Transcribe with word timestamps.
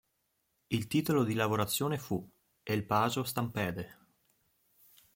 Il 0.69 0.87
titolo 0.87 1.23
di 1.23 1.35
lavorazione 1.35 1.99
fu 1.99 2.27
"El 2.63 2.85
Paso 2.87 3.23
Stampede". 3.23 3.97